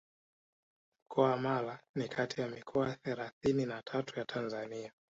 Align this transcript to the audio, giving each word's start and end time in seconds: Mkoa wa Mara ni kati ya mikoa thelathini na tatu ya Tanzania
Mkoa 1.05 1.29
wa 1.29 1.37
Mara 1.37 1.79
ni 1.95 2.07
kati 2.09 2.41
ya 2.41 2.47
mikoa 2.47 2.95
thelathini 2.95 3.65
na 3.65 3.81
tatu 3.81 4.19
ya 4.19 4.25
Tanzania 4.25 4.91